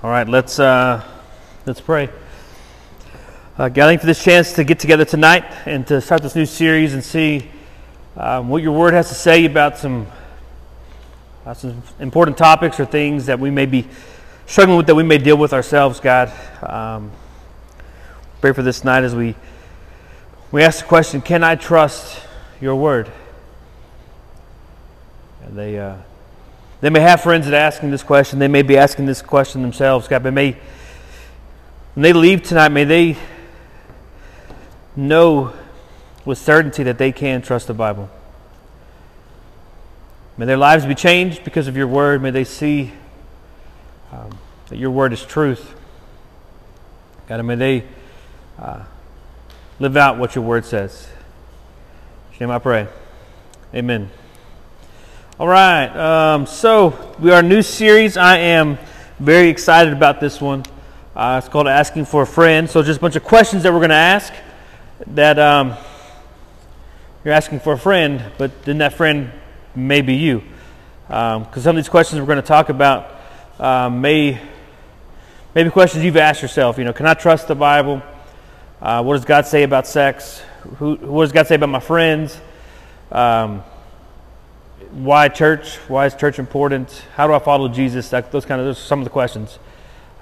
[0.00, 1.02] All right, let's uh,
[1.66, 2.08] let's pray.
[3.58, 6.94] Uh, you for this chance to get together tonight and to start this new series
[6.94, 7.50] and see
[8.16, 10.06] um, what your word has to say about some
[11.44, 13.88] uh, some important topics or things that we may be
[14.46, 15.98] struggling with that we may deal with ourselves.
[15.98, 17.10] God, um,
[18.40, 19.34] pray for this night as we
[20.52, 22.24] we ask the question: Can I trust
[22.60, 23.10] your word?
[25.42, 25.76] And they.
[26.80, 28.38] They may have friends that are asking this question.
[28.38, 30.06] They may be asking this question themselves.
[30.06, 30.52] God, but may,
[31.94, 33.16] when they leave tonight, may they
[34.94, 35.52] know
[36.24, 38.08] with certainty that they can trust the Bible.
[40.36, 42.22] May their lives be changed because of your word.
[42.22, 42.92] May they see
[44.12, 45.74] um, that your word is truth.
[47.26, 47.84] God, and may they
[48.58, 48.84] uh,
[49.80, 51.08] live out what your word says.
[52.38, 52.86] In name I pray.
[53.74, 54.10] Amen.
[55.40, 55.86] All right.
[55.86, 58.16] Um, so we are a new series.
[58.16, 58.76] I am
[59.20, 60.64] very excited about this one.
[61.14, 62.68] Uh, it's called Asking for a Friend.
[62.68, 64.32] So just a bunch of questions that we're going to ask.
[65.06, 65.76] That um,
[67.24, 69.30] you're asking for a friend, but then that friend
[69.76, 70.42] may be you.
[71.06, 73.08] Because um, some of these questions we're going to talk about
[73.60, 74.40] uh, may
[75.54, 76.78] maybe questions you've asked yourself.
[76.78, 78.02] You know, can I trust the Bible?
[78.82, 80.42] Uh, what does God say about sex?
[80.78, 82.36] Who, what does God say about my friends?
[84.90, 85.76] Why church?
[85.88, 86.90] Why is church important?
[87.14, 88.08] How do I follow Jesus?
[88.08, 89.58] That, those kind of those are some of the questions.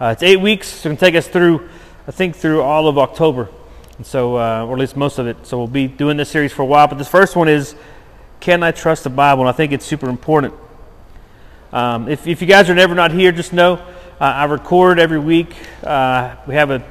[0.01, 0.73] Uh, it's eight weeks.
[0.73, 1.69] It's going to take us through,
[2.09, 3.49] I think, through all of October,
[3.97, 5.47] and so uh, or at least most of it.
[5.47, 6.89] So we'll be doing this series for a while.
[6.89, 7.77] But this first one is,
[8.41, 9.43] can I trust the Bible?
[9.43, 10.53] And I think it's super important.
[11.73, 13.85] Um, if, if you guys are never not here, just know uh,
[14.25, 15.55] I record every week.
[15.85, 16.85] Uh, we have a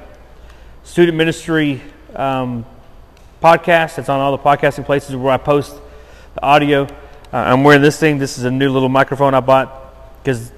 [0.84, 1.82] student ministry
[2.16, 2.66] um,
[3.44, 4.00] podcast.
[4.00, 5.76] It's on all the podcasting places where I post
[6.36, 6.88] the audio.
[7.36, 8.18] Uh, I'm wearing this thing.
[8.18, 10.54] This is a new little microphone I bought because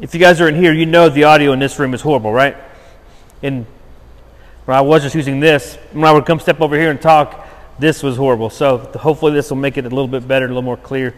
[0.00, 2.32] if you guys are in here, you know the audio in this room is horrible,
[2.32, 2.56] right?
[3.40, 3.66] And
[4.64, 7.46] when I was just using this, when I would come step over here and talk,
[7.78, 8.50] this was horrible.
[8.50, 11.14] So hopefully this will make it a little bit better, a little more clear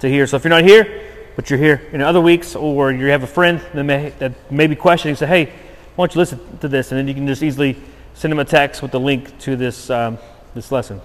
[0.00, 0.26] to hear.
[0.26, 3.26] So if you're not here, but you're here in other weeks, or you have a
[3.26, 5.44] friend that may, that may be questioning, say, hey,
[5.96, 6.92] why don't you listen to this?
[6.92, 7.78] And then you can just easily
[8.12, 10.18] send them a text with the link to this, um,
[10.54, 11.00] this lesson.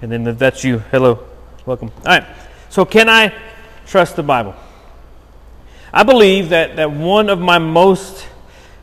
[0.00, 1.28] And then if that's you, hello,
[1.68, 1.92] Welcome.
[1.98, 2.24] All right.
[2.70, 3.30] So, can I
[3.86, 4.54] trust the Bible?
[5.92, 8.26] I believe that, that one of my most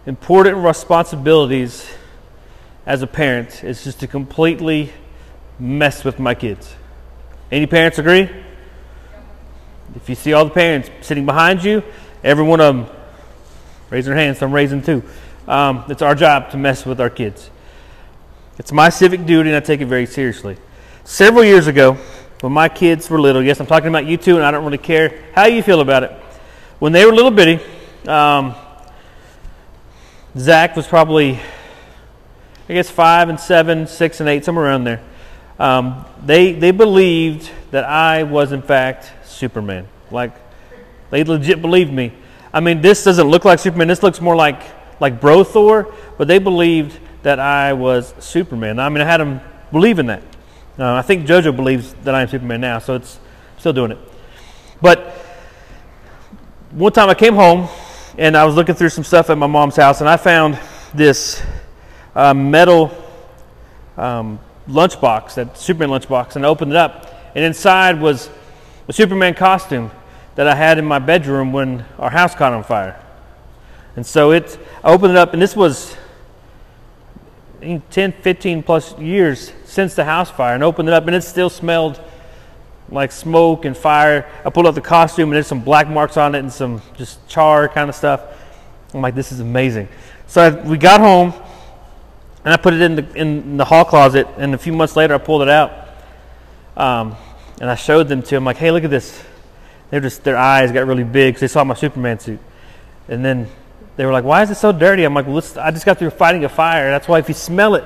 [0.06, 1.90] important responsibilities
[2.86, 4.94] as a parent is just to completely
[5.58, 6.76] mess with my kids.
[7.52, 8.30] Any parents agree?
[9.96, 11.82] If you see all the parents sitting behind you,
[12.24, 12.96] every one of them
[13.90, 14.44] raise their hands.
[14.44, 15.02] I'm raising too.
[15.48, 17.50] Um, it's our job to mess with our kids.
[18.60, 20.58] It's my civic duty, and I take it very seriously.
[21.04, 21.98] Several years ago,
[22.46, 24.78] when my kids were little, yes, I'm talking about you too, and I don't really
[24.78, 26.12] care how you feel about it.
[26.78, 27.60] When they were little bitty,
[28.08, 28.54] um,
[30.38, 31.40] Zach was probably,
[32.70, 35.02] I guess, five and seven, six and eight, somewhere around there.
[35.58, 39.88] Um, they they believed that I was in fact Superman.
[40.12, 40.34] Like
[41.10, 42.14] they legit believed me.
[42.54, 43.88] I mean, this doesn't look like Superman.
[43.88, 44.62] This looks more like
[45.00, 48.78] like Bro Thor, but they believed that I was Superman.
[48.78, 49.42] I mean, I had them
[49.72, 50.22] believe in that.
[50.78, 53.18] Uh, I think JoJo believes that I am Superman now, so it's
[53.58, 53.98] still doing it.
[54.82, 55.08] But
[56.72, 57.70] one time I came home
[58.18, 60.60] and I was looking through some stuff at my mom's house, and I found
[60.94, 61.42] this
[62.14, 62.92] uh, metal
[63.96, 64.38] um,
[64.68, 68.30] lunchbox, that Superman lunchbox, and I opened it up, and inside was
[68.90, 69.92] a Superman costume
[70.36, 73.02] that I had in my bedroom when our house caught on fire.
[73.96, 75.96] And so it, I opened it up, and this was
[77.90, 81.50] 10, 15 plus years since the house fire and opened it up, and it still
[81.50, 82.00] smelled
[82.90, 84.30] like smoke and fire.
[84.46, 87.28] I pulled out the costume, and there's some black marks on it and some just
[87.28, 88.22] char kind of stuff.
[88.94, 89.88] I'm like, this is amazing.
[90.28, 91.34] So I, we got home,
[92.44, 95.16] and I put it in the, in the hall closet, and a few months later,
[95.16, 95.72] I pulled it out.
[96.78, 97.16] Um,
[97.60, 99.24] and I showed them to them, like, hey, look at this.
[99.90, 102.40] They're just, their eyes got really big because they saw my Superman suit.
[103.08, 103.48] And then
[103.96, 105.04] they were like, why is it so dirty?
[105.04, 106.90] I'm like, well, I just got through fighting a fire.
[106.90, 107.86] That's why if you smell it,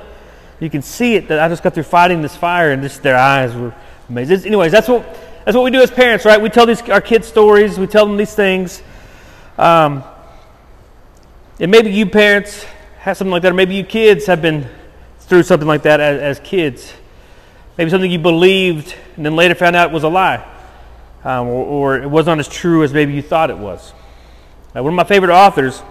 [0.59, 3.17] you can see it that I just got through fighting this fire, and just their
[3.17, 3.73] eyes were
[4.09, 4.45] amazing.
[4.45, 5.03] Anyways, that's what
[5.45, 6.41] that's what we do as parents, right?
[6.41, 7.79] We tell these our kids stories.
[7.79, 8.81] We tell them these things.
[9.57, 10.03] Um,
[11.59, 12.65] and maybe you parents
[12.99, 14.67] have something like that, or maybe you kids have been
[15.19, 16.93] through something like that as, as kids.
[17.77, 20.45] Maybe something you believed and then later found out was a lie,
[21.23, 23.93] um, or, or, it wasn't as true as maybe you thought it was.
[24.75, 25.81] Uh, one of my favorite authors,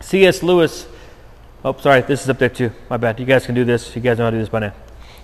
[0.00, 0.42] C.S.
[0.42, 0.86] Lewis
[1.64, 2.70] Oh, sorry, this is up there too.
[2.88, 3.18] My bad.
[3.18, 3.94] You guys can do this.
[3.96, 4.74] You guys know how to do this by now.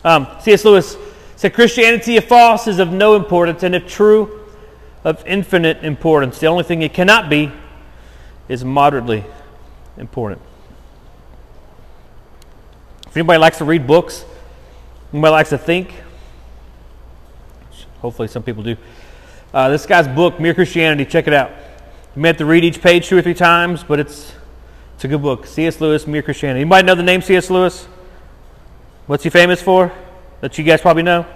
[0.03, 0.65] Um, C.S.
[0.65, 0.97] Lewis
[1.37, 4.47] said Christianity, if false, is of no importance, and if true,
[5.05, 6.41] of infinite importance.
[6.41, 7.53] The only thing it cannot be
[8.49, 9.25] is moderately
[9.97, 10.43] important.
[13.07, 14.25] If anybody likes to read books,
[15.13, 15.95] anybody likes to think,
[18.01, 18.77] hopefully some people do.
[19.53, 21.51] Uh, this guy's book, Mere Christianity, check it out.
[22.17, 24.35] You may have to read each page two or three times, but it's
[24.95, 25.47] it's a good book.
[25.47, 25.81] C.S.
[25.81, 26.61] Lewis, Mere Christianity.
[26.61, 27.51] Anybody know the name C.S.
[27.51, 27.87] Lewis?
[29.07, 29.93] What's he famous for?
[30.41, 31.27] That you guys probably know?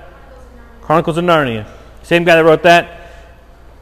[0.81, 1.69] Chronicles of Narnia.
[2.03, 3.11] Same guy that wrote that.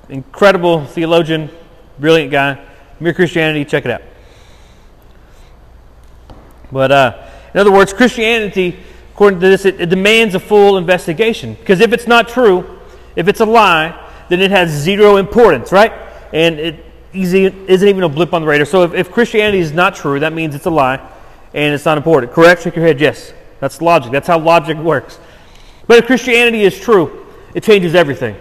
[0.08, 1.50] Incredible theologian,
[1.98, 2.64] brilliant guy.
[2.98, 4.02] Mere Christianity, check it out.
[6.72, 8.78] But uh, in other words, Christianity,
[9.12, 11.54] according to this, it, it demands a full investigation.
[11.54, 12.80] Because if it's not true,
[13.14, 15.92] if it's a lie, then it has zero importance, right?
[16.32, 16.85] And it
[17.22, 18.66] isn't even a blip on the radar.
[18.66, 20.96] So if, if Christianity is not true, that means it's a lie
[21.54, 22.32] and it's not important.
[22.32, 22.62] Correct?
[22.62, 23.32] Shake your head, yes.
[23.60, 24.12] That's logic.
[24.12, 25.18] That's how logic works.
[25.86, 28.36] But if Christianity is true, it changes everything.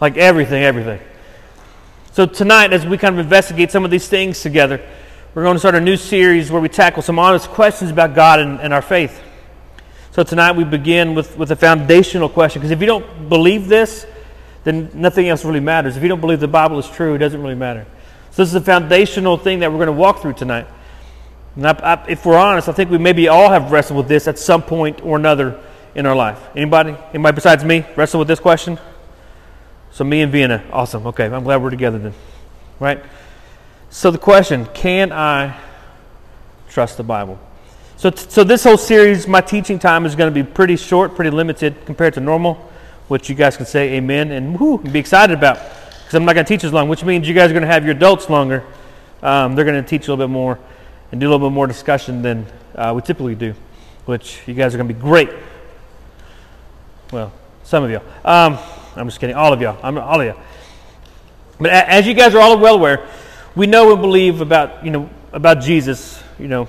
[0.00, 1.00] Like everything, everything.
[2.12, 4.84] So tonight, as we kind of investigate some of these things together,
[5.34, 8.40] we're going to start a new series where we tackle some honest questions about God
[8.40, 9.20] and, and our faith.
[10.12, 12.60] So tonight we begin with, with a foundational question.
[12.60, 14.06] Because if you don't believe this,
[14.64, 15.96] then nothing else really matters.
[15.96, 17.86] If you don't believe the Bible is true, it doesn't really matter.
[18.30, 20.66] So this is a foundational thing that we're going to walk through tonight.
[21.56, 24.28] And I, I, if we're honest, I think we maybe all have wrestled with this
[24.28, 25.60] at some point or another
[25.94, 26.40] in our life.
[26.54, 26.96] Anybody?
[27.12, 28.78] Anybody besides me wrestle with this question?
[29.90, 31.06] So me and Vienna, awesome.
[31.08, 32.14] Okay, I'm glad we're together then.
[32.78, 33.02] Right?
[33.90, 35.58] So the question, can I
[36.68, 37.38] trust the Bible?
[37.96, 41.30] So, so this whole series, my teaching time is going to be pretty short, pretty
[41.30, 42.54] limited compared to normal,
[43.08, 45.58] which you guys can say amen and whoo, be excited about
[46.10, 47.68] because I'm not going to teach as long, which means you guys are going to
[47.68, 48.64] have your adults longer.
[49.22, 50.58] Um, they're going to teach a little bit more
[51.12, 53.54] and do a little bit more discussion than uh, we typically do,
[54.06, 55.30] which you guys are going to be great.
[57.12, 58.00] Well, some of you.
[58.24, 58.58] Um,
[58.96, 59.36] I'm just kidding.
[59.36, 59.78] All of y'all.
[59.84, 60.42] I'm all of y'all.
[61.60, 63.06] But as you guys are all well aware,
[63.54, 66.20] we know and believe about you know about Jesus.
[66.40, 66.66] You know,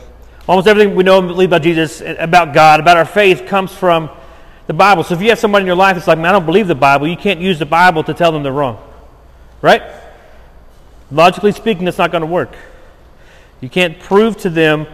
[0.47, 4.11] almost everything we know and believe about Jesus, about God, about our faith comes from
[4.67, 5.03] the Bible.
[5.03, 6.75] So if you have somebody in your life that's like, man, I don't believe the
[6.75, 8.77] Bible, you can't use the Bible to tell them they're wrong,
[9.61, 9.83] right?
[11.11, 12.55] Logically speaking, that's not going to work.
[13.59, 14.87] You can't prove to them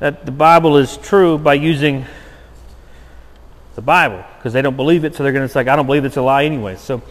[0.00, 2.06] that the Bible is true by using
[3.74, 6.04] the Bible because they don't believe it, so they're going to say, I don't believe
[6.04, 6.76] it's a lie anyway.
[6.76, 7.02] So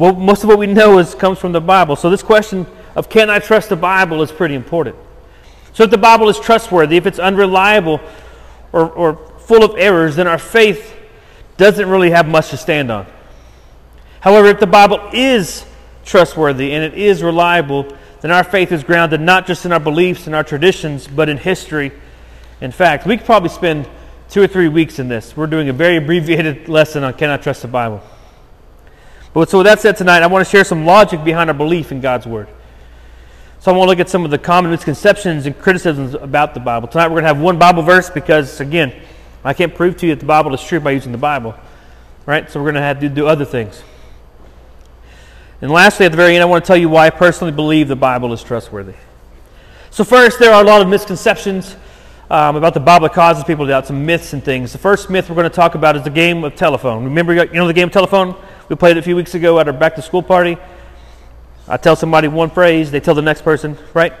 [0.00, 1.94] well, most of what we know is comes from the Bible.
[1.94, 2.66] So this question
[2.96, 4.96] of can I trust the Bible is pretty important.
[5.74, 8.00] So if the Bible is trustworthy, if it's unreliable
[8.72, 10.96] or, or full of errors, then our faith
[11.58, 13.06] doesn't really have much to stand on.
[14.20, 15.66] However, if the Bible is
[16.04, 20.26] trustworthy and it is reliable, then our faith is grounded not just in our beliefs
[20.26, 21.92] and our traditions, but in history.
[22.60, 23.88] In fact, we could probably spend
[24.28, 25.36] two or three weeks in this.
[25.36, 28.02] We're doing a very abbreviated lesson on Can I Trust the Bible?
[29.32, 31.92] But so with that said tonight, I want to share some logic behind our belief
[31.92, 32.48] in God's Word.
[33.60, 36.60] So I want to look at some of the common misconceptions and criticisms about the
[36.60, 36.88] Bible.
[36.88, 38.92] Tonight we're going to have one Bible verse because, again,
[39.44, 41.54] I can't prove to you that the Bible is true by using the Bible.
[42.26, 42.50] Right?
[42.50, 43.82] So we're going to have to do other things.
[45.60, 47.88] And lastly, at the very end, I want to tell you why I personally believe
[47.88, 48.94] the Bible is trustworthy.
[49.90, 51.76] So, first, there are a lot of misconceptions
[52.30, 54.72] um, about the Bible that causes people to doubt, some myths and things.
[54.72, 57.04] The first myth we're going to talk about is the game of telephone.
[57.04, 58.36] Remember, you know the game of telephone?
[58.68, 60.56] We played it a few weeks ago at our back to school party.
[61.68, 64.12] I tell somebody one phrase, they tell the next person, right?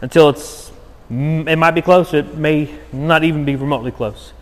[0.00, 0.72] Until it's,
[1.10, 4.32] it might be close, it may not even be remotely close.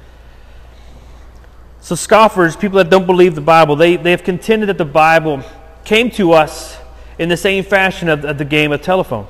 [1.80, 5.42] So, scoffers, people that don't believe the Bible, they, they have contended that the Bible
[5.86, 6.76] came to us
[7.18, 9.26] in the same fashion of, of the game of telephone.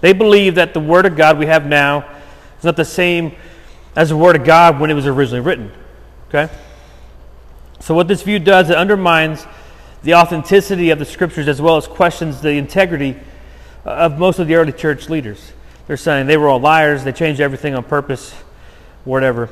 [0.00, 2.08] They believe that the Word of God we have now
[2.58, 3.36] is not the same
[3.94, 5.70] as the Word of God when it was originally written.
[6.28, 6.52] Okay?
[7.80, 9.46] So, what this view does, it undermines
[10.02, 13.16] the authenticity of the Scriptures as well as questions the integrity
[13.84, 15.52] of most of the early church leaders.
[15.86, 18.32] They're saying they were all liars, they changed everything on purpose,
[19.04, 19.50] whatever.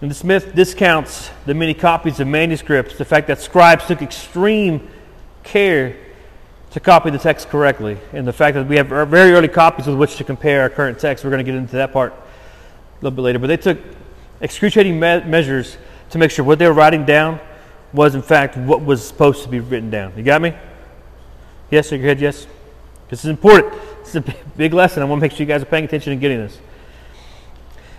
[0.00, 4.88] And the Smith discounts the many copies of manuscripts, the fact that scribes took extreme
[5.46, 5.96] care
[6.72, 7.96] to copy the text correctly.
[8.12, 10.68] And the fact that we have er, very early copies with which to compare our
[10.68, 13.38] current text, we're going to get into that part a little bit later.
[13.38, 13.78] But they took
[14.40, 15.78] excruciating me- measures
[16.10, 17.40] to make sure what they were writing down
[17.92, 20.12] was, in fact, what was supposed to be written down.
[20.16, 20.54] You got me?
[21.70, 22.46] Yes, shake your head, yes.
[23.08, 23.72] This is important.
[24.00, 25.02] This is a big lesson.
[25.02, 26.58] I want to make sure you guys are paying attention and getting this.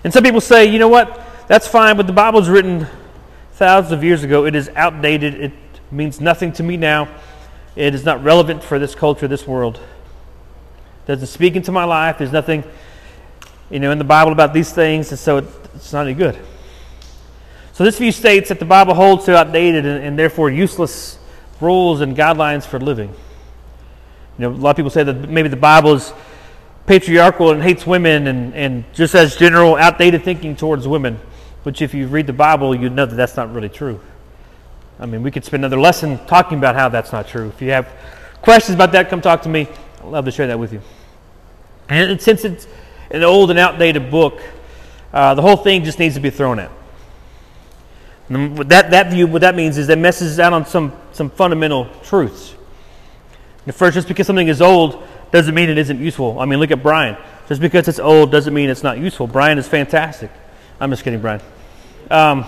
[0.03, 1.21] And some people say, you know what?
[1.47, 2.87] That's fine, but the Bible was written
[3.53, 4.45] thousands of years ago.
[4.45, 5.33] It is outdated.
[5.35, 5.53] It
[5.91, 7.07] means nothing to me now.
[7.77, 9.79] It is not relevant for this culture, this world.
[11.03, 12.17] It doesn't speak into my life.
[12.17, 12.63] There's nothing,
[13.69, 16.39] you know, in the Bible about these things, and so it, it's not any good.
[17.73, 21.19] So this view states that the Bible holds to outdated and, and therefore useless
[21.61, 23.09] rules and guidelines for living.
[24.39, 26.11] You know, a lot of people say that maybe the Bible is
[26.87, 31.19] patriarchal and hates women and, and just has general outdated thinking towards women,
[31.61, 33.99] which, if you read the Bible, you'd know that that's not really true.
[34.99, 37.49] I mean, we could spend another lesson talking about how that's not true.
[37.49, 37.87] If you have
[38.41, 39.67] questions about that, come talk to me.
[39.99, 40.81] I'd love to share that with you.
[41.89, 42.67] And since it's
[43.11, 44.41] an old and outdated book,
[45.13, 46.71] uh, the whole thing just needs to be thrown out.
[48.29, 52.55] That, that view, what that means is that messes out on some, some fundamental truths.
[53.65, 56.39] And first, just because something is old doesn't mean it isn't useful.
[56.39, 57.17] I mean, look at Brian.
[57.47, 59.27] Just because it's old doesn't mean it's not useful.
[59.27, 60.31] Brian is fantastic.
[60.79, 61.41] I'm just kidding, Brian.
[62.11, 62.45] Um,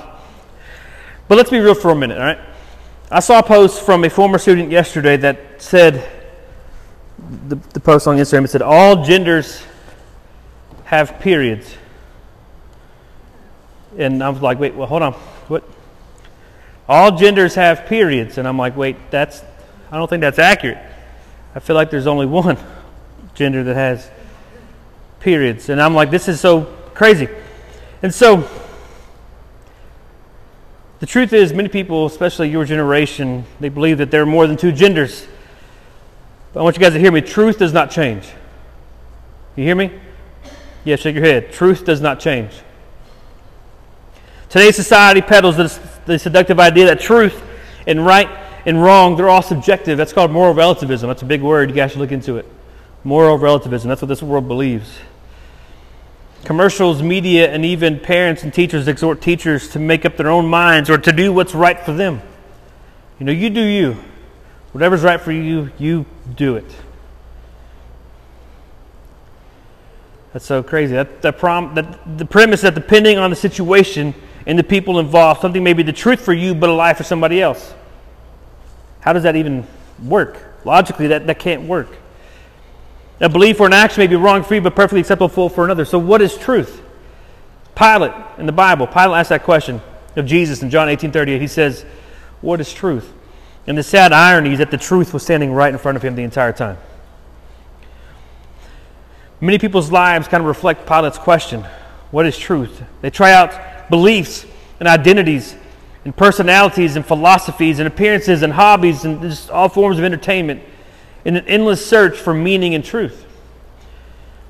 [1.30, 2.40] but let's be real for a minute, all right?
[3.12, 6.10] I saw a post from a former student yesterday that said,
[7.48, 9.64] the, the post on Instagram, it said, all genders
[10.86, 11.72] have periods.
[13.96, 15.14] And I was like, wait, well, hold on.
[15.48, 15.64] What?
[16.88, 18.40] All genders have periods.
[18.40, 19.44] And I'm like, wait, that's,
[19.92, 20.80] I don't think that's accurate.
[21.54, 22.58] I feel like there's only one
[23.36, 24.10] gender that has
[25.20, 25.70] periods.
[25.70, 26.64] And I'm like, this is so
[26.96, 27.28] crazy.
[28.02, 28.48] And so,
[31.00, 34.58] the truth is, many people, especially your generation, they believe that there are more than
[34.58, 35.28] two genders.
[36.54, 37.22] But I want you guys to hear me.
[37.22, 38.28] Truth does not change.
[39.56, 39.92] You hear me?
[40.84, 41.52] Yeah, shake your head.
[41.52, 42.52] Truth does not change.
[44.50, 47.40] Today's society peddles this, the seductive idea that truth
[47.86, 48.28] and right
[48.66, 49.98] and wrong, they're all subjective.
[49.98, 51.08] That's called moral relativism.
[51.08, 51.70] That's a big word.
[51.70, 52.46] You guys should look into it.
[53.04, 53.90] Moral relativism.
[53.90, 54.98] That's what this world believes.
[56.46, 60.90] Commercials, media, and even parents and teachers exhort teachers to make up their own minds
[60.90, 62.22] or to do what's right for them.
[63.20, 63.98] You know, you do you.
[64.72, 66.06] Whatever's right for you, you
[66.36, 66.66] do it.
[70.34, 70.94] That's so crazy.
[70.94, 74.14] That, that, prom, that the premise that depending on the situation
[74.46, 77.04] and the people involved, something may be the truth for you, but a lie for
[77.04, 77.74] somebody else.
[79.02, 79.66] How does that even
[80.04, 80.38] work?
[80.66, 81.90] Logically, that, that can't work.
[83.22, 85.86] A belief or an action may be wrong for you, but perfectly acceptable for another.
[85.86, 86.82] So, what is truth?
[87.76, 89.82] Pilate in the Bible, Pilate asked that question
[90.16, 91.42] of Jesus in John 18 38.
[91.42, 91.84] He says,
[92.42, 93.12] What is truth?
[93.68, 96.16] And the sad irony is that the truth was standing right in front of him
[96.16, 96.78] the entire time.
[99.42, 101.64] Many people's lives kind of reflect Pilate's question
[102.12, 102.84] What is truth?
[103.02, 104.46] They try out beliefs
[104.80, 105.56] and identities
[106.06, 110.64] and personalities and philosophies and appearances and hobbies and just all forms of entertainment
[111.26, 113.26] in an endless search for meaning and truth.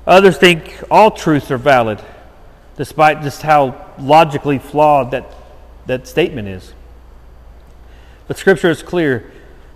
[0.06, 2.00] Others think all truths are valid,
[2.76, 5.32] despite just how logically flawed that,
[5.86, 6.72] that statement is.
[8.26, 9.30] But Scripture is clear.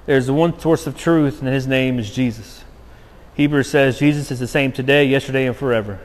[0.06, 2.64] There's one source of truth, and his name is Jesus.
[3.34, 5.98] Hebrews says Jesus is the same today, yesterday, and forever.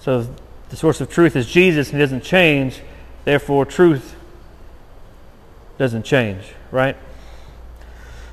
[0.00, 0.28] So
[0.68, 2.80] the source of truth is Jesus, and he doesn't change.
[3.24, 4.14] Therefore, truth
[5.78, 6.96] doesn't change, right?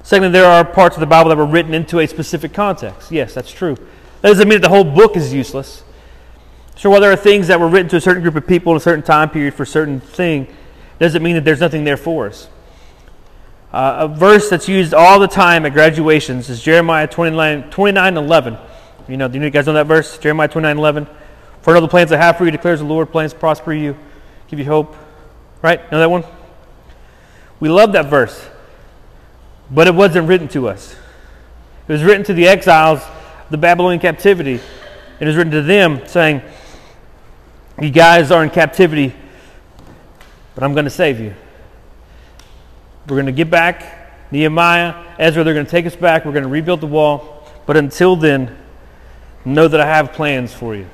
[0.09, 3.11] Secondly, there are parts of the Bible that were written into a specific context.
[3.11, 3.75] Yes, that's true.
[4.21, 5.83] That doesn't mean that the whole book is useless.
[6.75, 8.77] Sure, while there are things that were written to a certain group of people in
[8.77, 10.47] a certain time period for a certain thing,
[10.97, 12.49] doesn't mean that there's nothing there for us.
[13.71, 18.57] Uh, a verse that's used all the time at graduations is Jeremiah 29, 29 11.
[19.07, 20.17] You know, do you guys know that verse?
[20.17, 21.07] Jeremiah 29 11.
[21.61, 23.95] For all the plans I have for you, declares the Lord, plans prosper you,
[24.47, 24.95] give you hope.
[25.61, 25.79] Right?
[25.91, 26.23] Know that one?
[27.59, 28.49] We love that verse.
[29.71, 30.95] But it wasn't written to us.
[31.87, 33.01] It was written to the exiles,
[33.49, 34.59] the Babylonian captivity.
[35.19, 36.41] It was written to them saying,
[37.81, 39.13] You guys are in captivity,
[40.55, 41.33] but I'm going to save you.
[43.07, 43.95] We're going to get back.
[44.31, 46.25] Nehemiah, Ezra, they're going to take us back.
[46.25, 47.47] We're going to rebuild the wall.
[47.65, 48.55] But until then,
[49.45, 50.87] know that I have plans for you.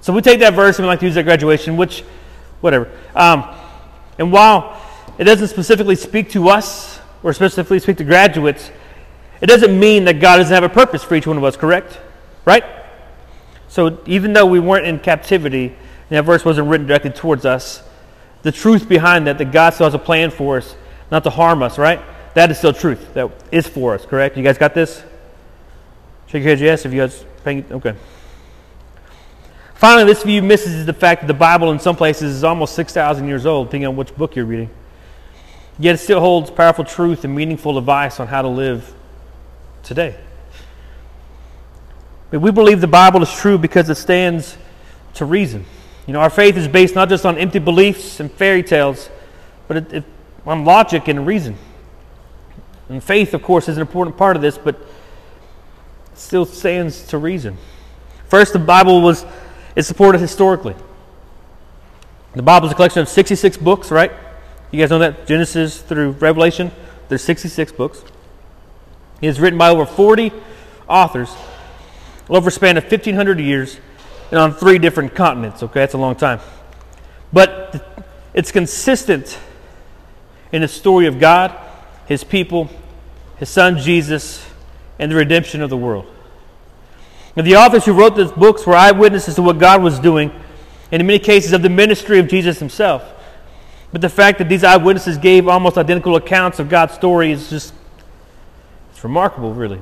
[0.00, 2.02] So we take that verse and we like to use that graduation, which,
[2.60, 2.90] whatever.
[3.14, 3.54] Um,
[4.18, 4.80] and while
[5.16, 8.70] it doesn't specifically speak to us or specifically speak to graduates,
[9.40, 11.98] it doesn't mean that God doesn't have a purpose for each one of us, correct?
[12.44, 12.64] Right?
[13.66, 15.74] So even though we weren't in captivity,
[16.10, 17.82] that verse wasn't written directly towards us,
[18.42, 20.76] the truth behind that, that God still has a plan for us,
[21.10, 22.00] not to harm us, right?
[22.34, 23.14] That is still truth.
[23.14, 24.36] That is for us, correct?
[24.36, 25.02] You guys got this?
[26.26, 27.94] Shake your head yes if you guys paying okay.
[29.74, 33.26] Finally, this view misses the fact that the Bible in some places is almost 6,000
[33.26, 34.70] years old, depending on which book you're reading.
[35.78, 38.94] Yet it still holds powerful truth and meaningful advice on how to live
[39.82, 40.16] today.
[42.30, 44.56] But we believe the Bible is true because it stands
[45.14, 45.64] to reason.
[46.06, 49.08] You know, our faith is based not just on empty beliefs and fairy tales,
[49.68, 50.04] but it, it,
[50.46, 51.56] on logic and reason.
[52.88, 57.18] And faith, of course, is an important part of this, but it still stands to
[57.18, 57.56] reason.
[58.28, 59.24] First, the Bible was
[59.74, 60.76] is supported historically.
[62.34, 64.12] The Bible is a collection of 66 books, right?
[64.74, 65.28] You guys know that?
[65.28, 66.72] Genesis through Revelation.
[67.08, 68.02] There's 66 books.
[69.20, 70.32] It is written by over 40
[70.88, 71.32] authors.
[72.28, 73.78] over a span of 1,500 years
[74.32, 75.62] and on three different continents.
[75.62, 76.40] Okay, that's a long time.
[77.32, 78.04] But
[78.34, 79.38] it's consistent
[80.50, 81.56] in the story of God,
[82.06, 82.68] His people,
[83.36, 84.44] His Son Jesus,
[84.98, 86.06] and the redemption of the world.
[87.36, 90.32] And the authors who wrote these books were eyewitnesses to what God was doing,
[90.90, 93.12] and in many cases of the ministry of Jesus Himself.
[93.94, 97.72] But the fact that these eyewitnesses gave almost identical accounts of God's story is just
[98.90, 99.80] it's remarkable, really.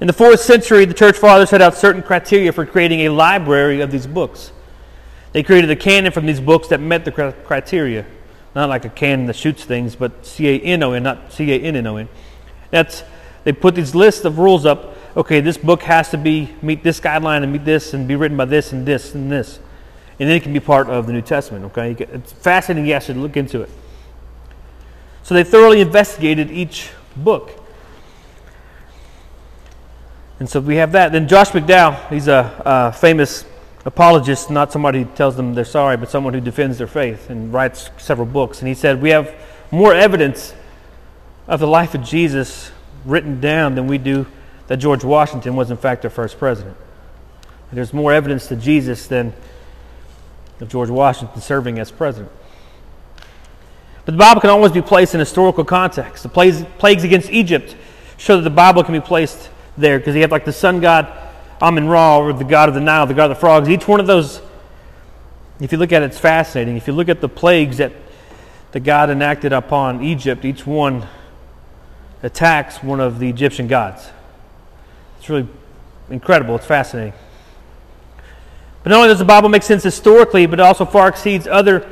[0.00, 3.82] In the fourth century, the church fathers set out certain criteria for creating a library
[3.82, 4.50] of these books.
[5.32, 7.12] They created a canon from these books that met the
[7.44, 8.06] criteria.
[8.54, 11.52] Not like a cannon that shoots things, but C A N O N, not C
[11.52, 12.08] A N N O N.
[12.70, 13.04] That's
[13.44, 14.96] they put these lists of rules up.
[15.18, 18.38] Okay, this book has to be meet this guideline and meet this and be written
[18.38, 19.60] by this and this and this
[20.20, 21.64] and then it can be part of the New Testament.
[21.64, 22.86] Okay, it's fascinating.
[22.86, 23.70] You should look into it.
[25.22, 27.58] So they thoroughly investigated each book.
[30.38, 31.12] And so we have that.
[31.12, 33.46] Then Josh McDowell, he's a, a famous
[33.86, 37.50] apologist, not somebody who tells them they're sorry, but someone who defends their faith and
[37.50, 38.58] writes several books.
[38.58, 39.34] And he said, We have
[39.70, 40.54] more evidence
[41.48, 42.72] of the life of Jesus
[43.06, 44.26] written down than we do
[44.66, 46.76] that George Washington was, in fact, our first president.
[47.72, 49.32] There's more evidence to Jesus than
[50.60, 52.30] of George Washington serving as president.
[54.04, 56.22] But the Bible can always be placed in historical context.
[56.22, 57.76] The plagues, against Egypt
[58.16, 61.12] show that the Bible can be placed there because you have like the sun god
[61.60, 63.68] Amun Ra or the god of the Nile, the god of the frogs.
[63.68, 64.40] Each one of those,
[65.60, 66.76] if you look at it, it's fascinating.
[66.76, 67.92] If you look at the plagues that
[68.72, 71.06] the God enacted upon Egypt, each one
[72.22, 74.10] attacks one of the Egyptian gods.
[75.18, 75.48] It's really
[76.08, 76.56] incredible.
[76.56, 77.14] It's fascinating.
[78.82, 81.86] But not only does the Bible make sense historically, but it also far exceeds other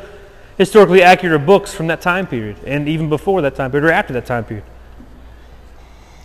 [0.57, 4.13] historically accurate books from that time period, and even before that time period or after
[4.15, 4.65] that time period.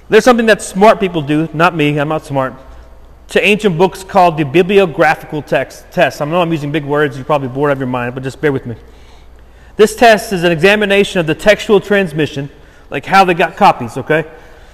[0.09, 2.53] There's something that smart people do, not me, I'm not smart,
[3.29, 6.21] to ancient books called the bibliographical text test.
[6.21, 8.41] I know I'm using big words, you're probably bored out of your mind, but just
[8.41, 8.75] bear with me.
[9.75, 12.49] This test is an examination of the textual transmission,
[12.89, 14.29] like how they got copies, okay?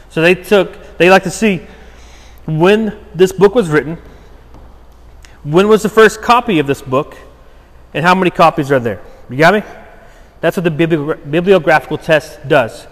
[0.09, 1.65] So they took, they like to see
[2.45, 3.97] when this book was written,
[5.43, 7.15] when was the first copy of this book?
[7.93, 9.01] And how many copies are there?
[9.29, 9.63] You got me?
[10.41, 12.85] That's what the bibliographical test does.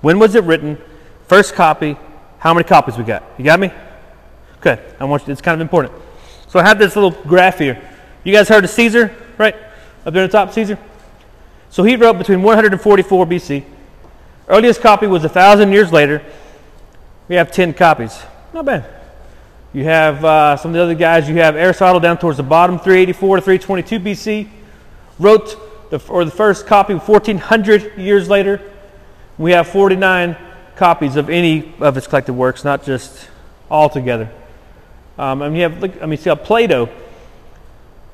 [0.00, 0.78] When was it written?
[1.28, 1.96] First copy.
[2.38, 3.22] How many copies we got?
[3.38, 3.70] You got me?
[4.58, 4.82] Okay.
[4.98, 5.94] I want you, it's kind of important.
[6.48, 7.80] So I have this little graph here.
[8.24, 9.54] You guys heard of Caesar, right?
[10.04, 10.78] Up there on the top, Caesar?
[11.70, 13.64] So he wrote between 144 BC.
[14.48, 16.22] Earliest copy was a thousand years later.
[17.28, 18.20] We have 10 copies.
[18.52, 19.01] Not bad.
[19.72, 21.28] You have uh, some of the other guys.
[21.28, 24.48] You have Aristotle down towards the bottom, 384 to 322 BC.
[25.18, 28.60] Wrote the, or the first copy 1400 years later.
[29.38, 30.36] We have 49
[30.76, 33.28] copies of any of his collected works, not just
[33.70, 34.30] all together.
[35.16, 36.86] Um, and you have, look, I mean, see how Plato,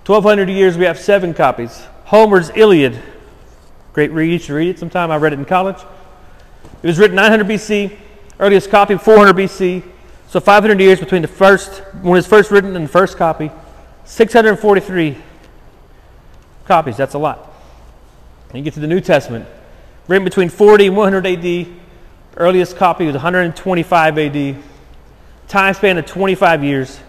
[0.06, 1.84] 1200 years, we have seven copies.
[2.04, 3.00] Homer's Iliad,
[3.92, 4.30] great read.
[4.30, 5.10] You should read it sometime.
[5.10, 5.78] I read it in college.
[6.82, 7.96] It was written 900 BC.
[8.38, 9.82] Earliest copy 400 BC.
[10.28, 13.50] So 500 years between the first, when it's first written and the first copy,
[14.04, 15.16] 643
[16.66, 16.98] copies.
[16.98, 17.50] That's a lot.
[18.50, 19.46] And you get to the New Testament,
[20.06, 21.66] written between 40 and 100 AD.
[22.36, 24.56] Earliest copy was 125 AD.
[25.48, 27.00] Time span of 25 years,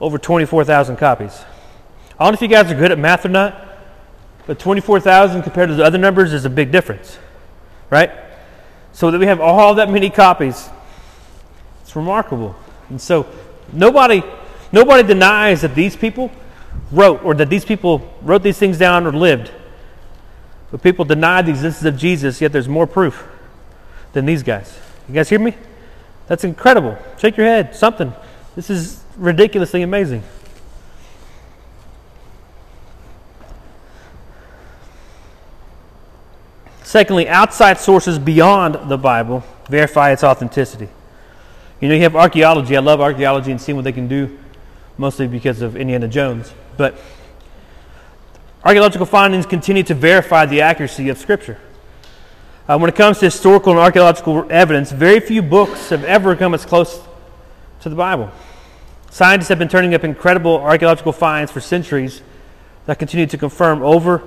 [0.00, 1.40] over 24,000 copies.
[2.18, 3.78] I don't know if you guys are good at math or not,
[4.48, 7.16] but 24,000 compared to the other numbers is a big difference,
[7.90, 8.10] right?
[8.92, 10.68] So that we have all that many copies
[11.98, 12.56] remarkable.
[12.88, 13.26] And so
[13.72, 14.22] nobody
[14.72, 16.30] nobody denies that these people
[16.90, 19.50] wrote or that these people wrote these things down or lived.
[20.70, 23.26] But people deny the existence of Jesus, yet there's more proof
[24.12, 24.78] than these guys.
[25.08, 25.54] You guys hear me?
[26.26, 26.98] That's incredible.
[27.18, 27.74] Shake your head.
[27.74, 28.12] Something.
[28.54, 30.22] This is ridiculously amazing.
[36.82, 40.88] Secondly, outside sources beyond the Bible verify its authenticity.
[41.80, 42.76] You know, you have archaeology.
[42.76, 44.38] I love archaeology and seeing what they can do,
[44.96, 46.52] mostly because of Indiana Jones.
[46.76, 46.98] But
[48.64, 51.58] archaeological findings continue to verify the accuracy of Scripture.
[52.68, 56.52] Uh, when it comes to historical and archaeological evidence, very few books have ever come
[56.52, 57.00] as close
[57.80, 58.30] to the Bible.
[59.10, 62.20] Scientists have been turning up incredible archaeological finds for centuries
[62.86, 64.22] that continue to confirm over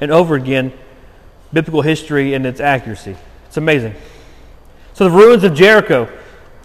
[0.00, 0.72] and over again
[1.52, 3.16] biblical history and its accuracy.
[3.46, 3.94] It's amazing.
[4.92, 6.10] So, the ruins of Jericho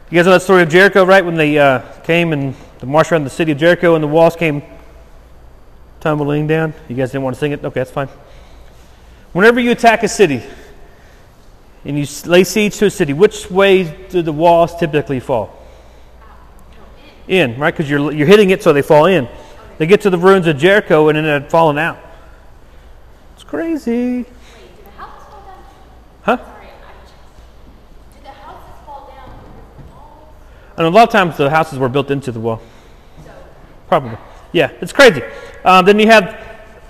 [0.10, 1.24] you guys know that story of Jericho, right?
[1.24, 4.36] When they uh, came and the march around the city of Jericho and the walls
[4.36, 4.62] came
[6.00, 6.74] tumbling down.
[6.88, 7.64] You guys didn't want to sing it?
[7.64, 8.10] Okay, that's fine.
[9.34, 10.44] Whenever you attack a city
[11.84, 15.66] and you lay siege to a city, which way do the walls typically fall?
[17.28, 17.74] in, right?
[17.74, 19.28] Because you're, you're hitting it so they fall in.
[19.78, 22.00] They get to the ruins of Jericho and then they're falling out.
[23.34, 24.18] It's crazy.
[24.18, 25.64] Wait, did the houses fall down?
[26.24, 26.38] Huh?
[26.38, 27.14] Sorry, I just.
[28.14, 30.34] Did the houses fall down because of the walls?
[30.78, 32.62] And a lot of times the houses were built into the wall.
[33.88, 34.18] Probably.
[34.52, 35.22] Yeah, it's crazy.
[35.64, 36.24] Um, then you have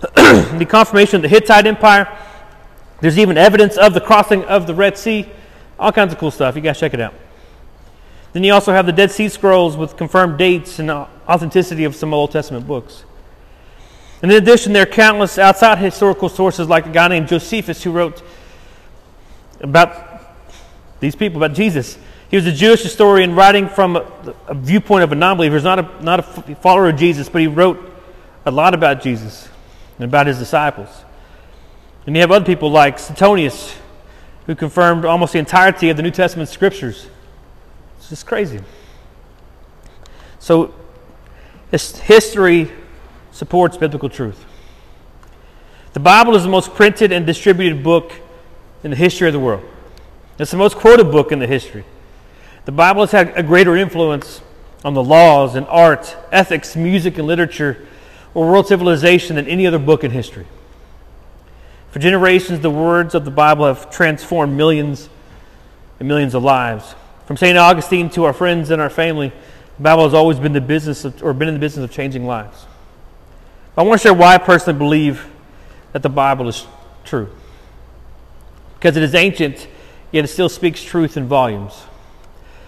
[0.00, 2.16] the confirmation of the Hittite Empire.
[3.00, 5.28] There's even evidence of the crossing of the Red Sea.
[5.78, 6.56] All kinds of cool stuff.
[6.56, 7.14] You guys check it out.
[8.32, 12.12] Then you also have the Dead Sea Scrolls with confirmed dates and authenticity of some
[12.12, 13.04] Old Testament books.
[14.22, 17.92] And in addition, there are countless outside historical sources, like a guy named Josephus who
[17.92, 18.22] wrote
[19.60, 20.22] about
[21.00, 21.98] these people, about Jesus.
[22.36, 24.04] He was a Jewish historian writing from a,
[24.46, 25.54] a viewpoint of a non believer.
[25.54, 27.78] He's not a, not a follower of Jesus, but he wrote
[28.44, 29.48] a lot about Jesus
[29.96, 30.90] and about his disciples.
[32.04, 33.74] And you have other people like Suetonius,
[34.44, 37.06] who confirmed almost the entirety of the New Testament scriptures.
[37.96, 38.60] It's just crazy.
[40.38, 40.74] So,
[41.70, 42.70] history
[43.32, 44.44] supports biblical truth.
[45.94, 48.12] The Bible is the most printed and distributed book
[48.84, 49.64] in the history of the world.
[50.38, 51.86] It's the most quoted book in the history.
[52.66, 54.40] The Bible has had a greater influence
[54.84, 57.86] on the laws and art, ethics, music, and literature,
[58.34, 60.46] or world civilization than any other book in history.
[61.92, 65.08] For generations, the words of the Bible have transformed millions
[66.00, 66.96] and millions of lives.
[67.26, 67.56] From St.
[67.56, 69.28] Augustine to our friends and our family,
[69.76, 72.26] the Bible has always been the business of, or been in the business of changing
[72.26, 72.66] lives.
[73.76, 75.24] I want to share why I personally believe
[75.92, 76.66] that the Bible is
[77.04, 77.30] true.
[78.74, 79.68] Because it is ancient,
[80.10, 81.84] yet it still speaks truth in volumes.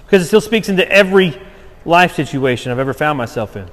[0.09, 1.39] Because it still speaks into every
[1.85, 3.69] life situation I've ever found myself in.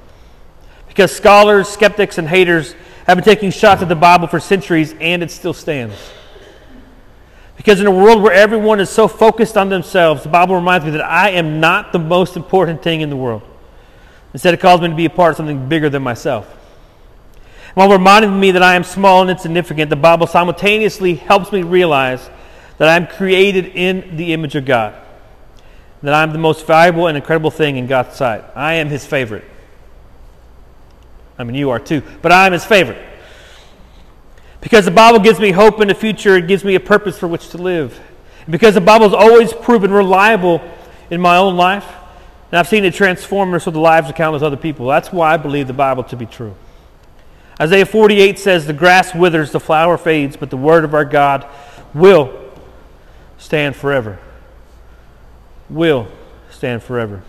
[0.86, 2.74] Because scholars, skeptics, and haters
[3.06, 5.94] have been taking shots at the Bible for centuries, and it still stands.
[7.56, 10.90] Because in a world where everyone is so focused on themselves, the Bible reminds me
[10.90, 13.40] that I am not the most important thing in the world.
[14.34, 16.46] Instead, it calls me to be a part of something bigger than myself.
[17.72, 22.28] While reminding me that I am small and insignificant, the Bible simultaneously helps me realize
[22.76, 24.94] that I am created in the image of God,
[26.02, 28.44] that I am the most valuable and incredible thing in God's sight.
[28.54, 29.44] I am His favorite.
[31.38, 33.02] I mean, you are too, but I am His favorite.
[34.60, 37.28] Because the Bible gives me hope in the future, it gives me a purpose for
[37.28, 38.00] which to live.
[38.48, 40.62] Because the Bible's always proven reliable
[41.10, 41.86] in my own life,
[42.50, 44.86] and I've seen it transform so the lives of countless other people.
[44.86, 46.54] That's why I believe the Bible to be true.
[47.60, 51.46] Isaiah 48 says, The grass withers, the flower fades, but the word of our God
[51.94, 52.52] will
[53.38, 54.18] stand forever.
[55.68, 56.08] Will
[56.50, 57.22] stand forever.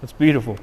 [0.00, 0.58] That's beautiful.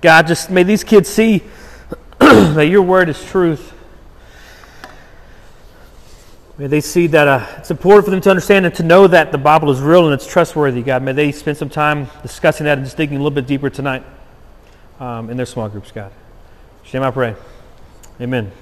[0.00, 1.42] God, just may these kids see
[2.18, 3.72] that your word is truth.
[6.58, 9.32] May they see that uh, it's important for them to understand and to know that
[9.32, 11.02] the Bible is real and it's trustworthy, God.
[11.02, 14.04] May they spend some time discussing that and just digging a little bit deeper tonight
[15.00, 16.12] um, in their small groups, God.
[16.84, 17.34] Shame I pray.
[18.20, 18.52] Amen.